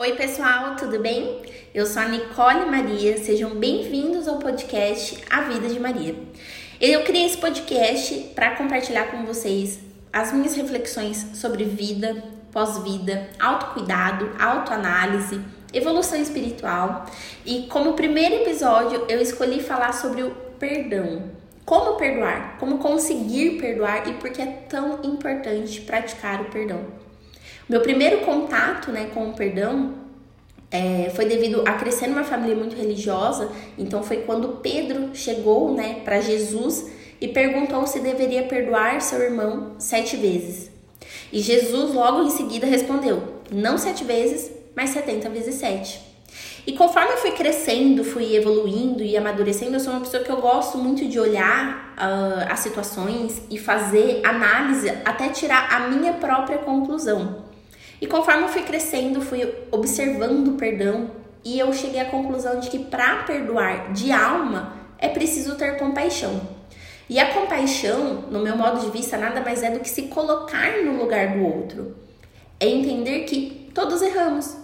[0.00, 1.42] Oi, pessoal, tudo bem?
[1.74, 6.14] Eu sou a Nicole Maria, sejam bem-vindos ao podcast A Vida de Maria.
[6.80, 9.80] Eu criei esse podcast para compartilhar com vocês
[10.12, 12.22] as minhas reflexões sobre vida,
[12.52, 15.40] pós-vida, autocuidado, autoanálise,
[15.74, 17.04] evolução espiritual.
[17.44, 20.30] E como primeiro episódio, eu escolhi falar sobre o
[20.60, 21.24] perdão.
[21.64, 27.07] Como perdoar, como conseguir perdoar e por que é tão importante praticar o perdão.
[27.68, 29.94] Meu primeiro contato né, com o perdão
[30.70, 36.00] é, foi devido a crescer numa família muito religiosa, então foi quando Pedro chegou né,
[36.04, 40.70] para Jesus e perguntou se deveria perdoar seu irmão sete vezes.
[41.32, 46.00] E Jesus logo em seguida respondeu: não sete vezes, mas setenta vezes sete.
[46.66, 50.40] E conforme eu fui crescendo, fui evoluindo e amadurecendo, eu sou uma pessoa que eu
[50.40, 56.58] gosto muito de olhar uh, as situações e fazer análise até tirar a minha própria
[56.58, 57.47] conclusão.
[58.00, 61.10] E conforme eu fui crescendo, fui observando o perdão
[61.44, 66.40] e eu cheguei à conclusão de que para perdoar de alma é preciso ter compaixão.
[67.08, 70.82] E a compaixão, no meu modo de vista, nada mais é do que se colocar
[70.84, 71.96] no lugar do outro.
[72.60, 74.56] É entender que todos erramos.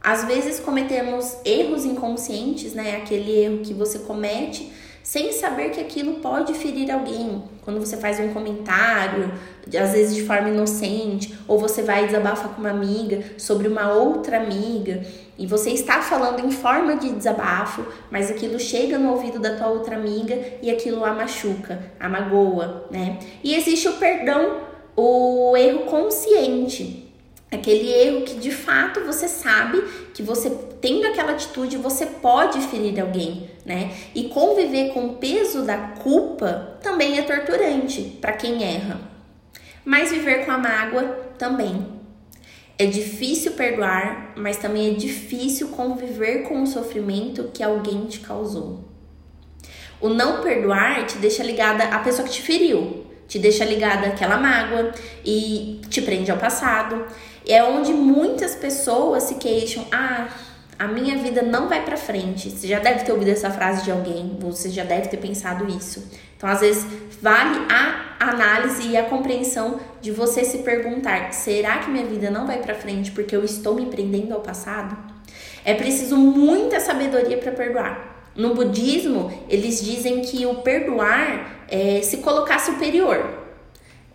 [0.00, 2.96] Às vezes cometemos erros inconscientes, né?
[2.96, 4.70] Aquele erro que você comete
[5.08, 7.42] sem saber que aquilo pode ferir alguém.
[7.62, 9.32] Quando você faz um comentário,
[9.66, 14.36] às vezes de forma inocente, ou você vai desabafar com uma amiga sobre uma outra
[14.36, 15.00] amiga,
[15.38, 19.68] e você está falando em forma de desabafo, mas aquilo chega no ouvido da tua
[19.68, 23.18] outra amiga e aquilo a machuca, a magoa, né?
[23.42, 24.58] E existe o perdão,
[24.94, 27.07] o erro consciente
[27.50, 29.82] Aquele erro que de fato você sabe
[30.12, 33.94] que você tendo aquela atitude você pode ferir alguém, né?
[34.14, 39.00] E conviver com o peso da culpa também é torturante para quem erra.
[39.84, 41.04] Mas viver com a mágoa
[41.38, 41.86] também.
[42.78, 48.84] É difícil perdoar, mas também é difícil conviver com o sofrimento que alguém te causou.
[50.00, 54.38] O não perdoar te deixa ligada à pessoa que te feriu, te deixa ligada àquela
[54.38, 54.92] mágoa
[55.24, 57.04] e te prende ao passado
[57.48, 60.28] é onde muitas pessoas se queixam: ah,
[60.78, 62.50] a minha vida não vai para frente.
[62.50, 66.06] Você já deve ter ouvido essa frase de alguém, você já deve ter pensado isso.
[66.36, 66.86] Então, às vezes,
[67.20, 72.46] vale a análise e a compreensão de você se perguntar: será que minha vida não
[72.46, 74.96] vai para frente porque eu estou me prendendo ao passado?
[75.64, 78.16] É preciso muita sabedoria para perdoar.
[78.36, 83.46] No budismo, eles dizem que o perdoar é se colocar superior.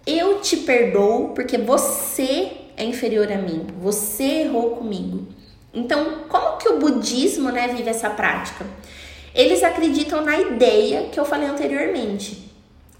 [0.06, 5.28] Eu te perdoo porque você é inferior a mim, você errou comigo.
[5.74, 8.66] Então, como que o budismo né, vive essa prática?
[9.34, 12.52] Eles acreditam na ideia que eu falei anteriormente,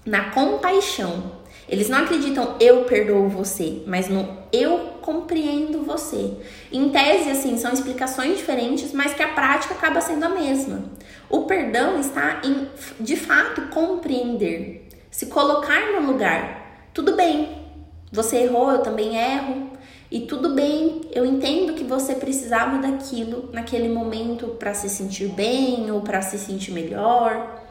[0.04, 1.32] na compaixão.
[1.68, 6.32] Eles não acreditam eu perdoo você, mas no eu compreendo você.
[6.70, 10.84] Em tese, assim, são explicações diferentes, mas que a prática acaba sendo a mesma.
[11.28, 12.68] O perdão está em,
[13.00, 16.88] de fato, compreender, se colocar no lugar.
[16.92, 17.64] Tudo bem,
[18.12, 19.70] você errou, eu também erro.
[20.10, 25.90] E tudo bem, eu entendo que você precisava daquilo naquele momento para se sentir bem
[25.90, 27.62] ou para se sentir melhor.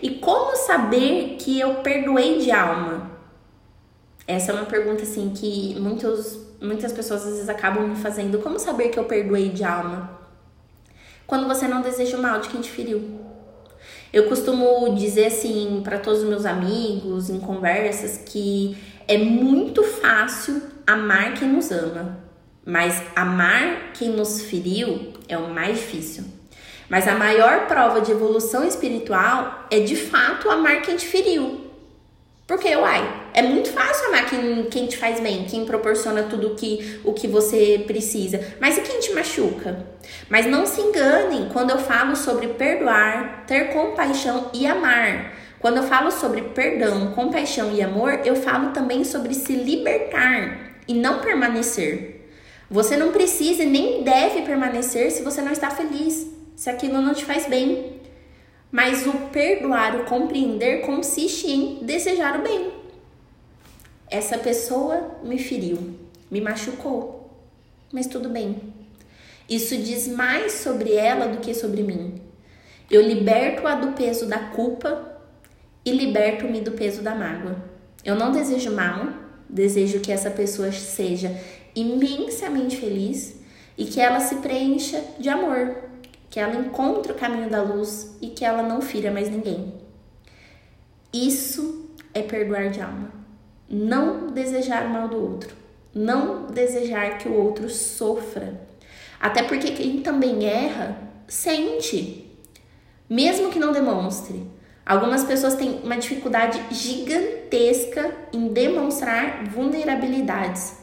[0.00, 3.11] E como saber que eu perdoei de alma?
[4.26, 8.38] Essa é uma pergunta assim que muitos, muitas pessoas às vezes acabam me fazendo.
[8.38, 10.18] Como saber que eu perdoei de alma?
[11.26, 13.20] Quando você não deseja o mal de quem te feriu.
[14.12, 18.76] Eu costumo dizer assim para todos os meus amigos em conversas que
[19.08, 22.18] é muito fácil amar quem nos ama,
[22.64, 26.24] mas amar quem nos feriu é o mais difícil.
[26.88, 31.71] Mas a maior prova de evolução espiritual é de fato amar quem te feriu.
[32.52, 33.02] Porque, uai,
[33.32, 37.26] é muito fácil amar quem, quem te faz bem, quem proporciona tudo que, o que
[37.26, 38.38] você precisa.
[38.60, 39.86] Mas e quem te machuca?
[40.28, 45.32] Mas não se enganem quando eu falo sobre perdoar, ter compaixão e amar.
[45.60, 50.92] Quando eu falo sobre perdão, compaixão e amor, eu falo também sobre se libertar e
[50.92, 52.28] não permanecer.
[52.70, 57.14] Você não precisa e nem deve permanecer se você não está feliz, se aquilo não
[57.14, 58.01] te faz bem.
[58.72, 62.72] Mas o perdoar, o compreender consiste em desejar o bem.
[64.10, 65.94] Essa pessoa me feriu,
[66.30, 67.30] me machucou,
[67.92, 68.72] mas tudo bem.
[69.46, 72.14] Isso diz mais sobre ela do que sobre mim.
[72.90, 75.20] Eu liberto-a do peso da culpa
[75.84, 77.62] e liberto-me do peso da mágoa.
[78.02, 79.08] Eu não desejo mal,
[79.48, 81.38] desejo que essa pessoa seja
[81.74, 83.36] imensamente feliz
[83.76, 85.91] e que ela se preencha de amor,
[86.32, 89.74] que ela encontre o caminho da luz e que ela não fira mais ninguém.
[91.12, 93.12] Isso é perdoar de alma.
[93.68, 95.54] Não desejar mal do outro,
[95.94, 98.62] não desejar que o outro sofra.
[99.20, 100.96] Até porque quem também erra
[101.28, 102.34] sente,
[103.08, 104.42] mesmo que não demonstre.
[104.86, 110.81] Algumas pessoas têm uma dificuldade gigantesca em demonstrar vulnerabilidades.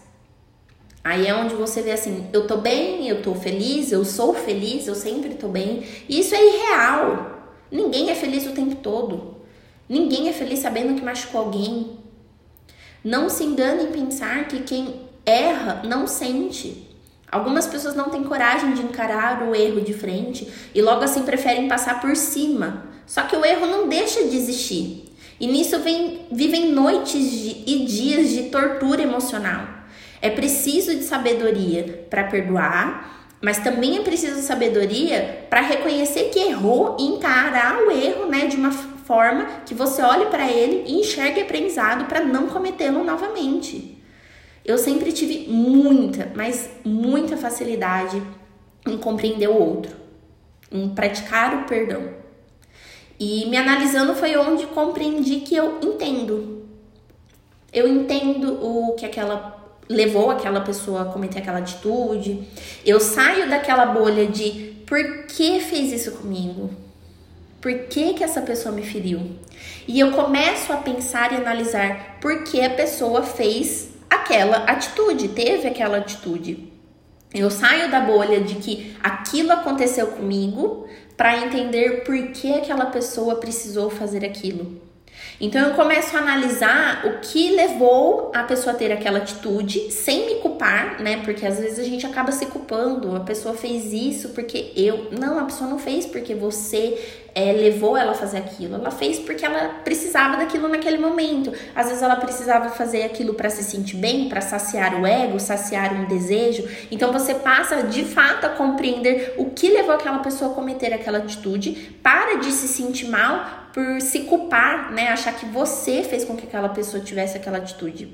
[1.10, 4.86] Aí é onde você vê assim, eu tô bem, eu tô feliz, eu sou feliz,
[4.86, 5.84] eu sempre tô bem.
[6.08, 7.50] E isso é irreal.
[7.72, 9.38] Ninguém é feliz o tempo todo.
[9.90, 11.98] Ninguém é feliz sabendo que machucou alguém.
[13.04, 16.88] Não se engane em pensar que quem erra não sente.
[17.32, 21.68] Algumas pessoas não têm coragem de encarar o erro de frente e logo assim preferem
[21.68, 22.86] passar por cima.
[23.08, 25.12] Só que o erro não deixa de existir.
[25.40, 29.79] E nisso vem, vivem noites de, e dias de tortura emocional.
[30.22, 36.98] É preciso de sabedoria para perdoar, mas também é preciso sabedoria para reconhecer que errou
[37.00, 41.42] e encarar o erro, né, de uma forma que você olhe para ele e enxergue
[41.42, 43.98] aprendizado para não cometê-lo novamente.
[44.66, 48.22] Eu sempre tive muita, mas muita facilidade
[48.86, 49.96] em compreender o outro,
[50.72, 52.20] em praticar o perdão.
[53.20, 56.68] E me analisando foi onde compreendi que eu entendo.
[57.74, 59.59] Eu entendo o que aquela
[59.90, 62.48] levou aquela pessoa a cometer aquela atitude.
[62.86, 66.70] Eu saio daquela bolha de por que fez isso comigo?
[67.60, 69.32] Por que, que essa pessoa me feriu?
[69.88, 75.68] E eu começo a pensar e analisar por que a pessoa fez aquela atitude, teve
[75.68, 76.72] aquela atitude.
[77.34, 80.88] Eu saio da bolha de que aquilo aconteceu comigo
[81.18, 84.89] para entender por que aquela pessoa precisou fazer aquilo.
[85.42, 90.26] Então eu começo a analisar o que levou a pessoa a ter aquela atitude sem
[90.26, 91.22] me culpar, né?
[91.24, 93.16] Porque às vezes a gente acaba se culpando.
[93.16, 95.10] A pessoa fez isso porque eu.
[95.12, 96.98] Não, a pessoa não fez porque você
[97.34, 98.76] é, levou ela a fazer aquilo.
[98.76, 101.54] Ela fez porque ela precisava daquilo naquele momento.
[101.76, 105.94] Às vezes ela precisava fazer aquilo para se sentir bem, para saciar o ego, saciar
[105.94, 106.68] um desejo.
[106.92, 111.20] Então você passa de fato a compreender o que levou aquela pessoa a cometer aquela
[111.20, 115.10] atitude, para de se sentir mal por se culpar, né?
[115.10, 118.14] Achar que você fez com que aquela pessoa tivesse aquela atitude.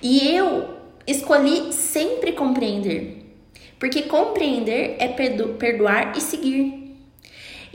[0.00, 0.76] E eu
[1.06, 3.24] escolhi sempre compreender.
[3.78, 6.85] Porque compreender é perdoar e seguir.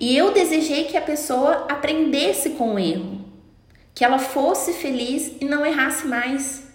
[0.01, 3.23] E eu desejei que a pessoa aprendesse com o erro,
[3.93, 6.67] que ela fosse feliz e não errasse mais.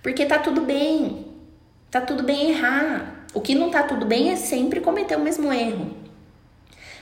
[0.00, 1.26] Porque tá tudo bem.
[1.90, 3.26] Tá tudo bem errar.
[3.34, 5.90] O que não tá tudo bem é sempre cometer o mesmo erro.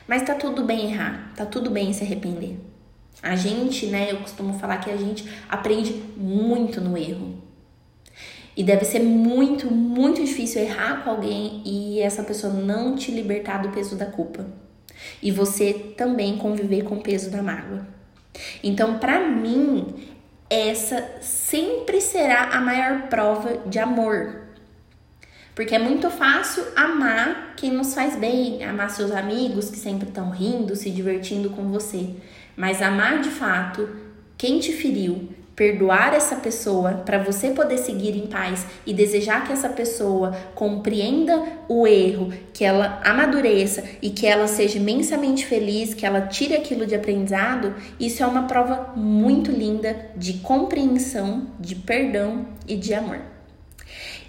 [0.09, 2.59] Mas tá tudo bem errar, tá tudo bem se arrepender.
[3.23, 7.35] A gente, né, eu costumo falar que a gente aprende muito no erro.
[8.57, 13.59] E deve ser muito, muito difícil errar com alguém e essa pessoa não te libertar
[13.59, 14.47] do peso da culpa.
[15.23, 17.87] E você também conviver com o peso da mágoa.
[18.63, 19.95] Então, para mim,
[20.49, 24.41] essa sempre será a maior prova de amor.
[25.55, 30.31] Porque é muito fácil amar quem nos faz bem, amar seus amigos que sempre estão
[30.31, 32.15] rindo, se divertindo com você.
[32.57, 33.89] Mas amar de fato
[34.39, 35.29] quem te feriu,
[35.61, 41.39] perdoar essa pessoa para você poder seguir em paz e desejar que essa pessoa compreenda
[41.69, 46.87] o erro, que ela amadureça e que ela seja imensamente feliz, que ela tire aquilo
[46.87, 53.21] de aprendizado, isso é uma prova muito linda de compreensão, de perdão e de amor.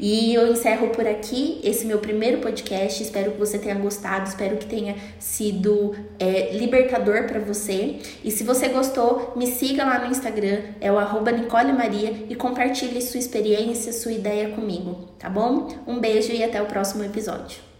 [0.01, 3.03] E eu encerro por aqui esse meu primeiro podcast.
[3.03, 7.99] Espero que você tenha gostado, espero que tenha sido é, libertador para você.
[8.23, 12.33] E se você gostou, me siga lá no Instagram, é o arroba Nicole Maria, e
[12.33, 15.67] compartilhe sua experiência, sua ideia comigo, tá bom?
[15.85, 17.70] Um beijo e até o próximo episódio.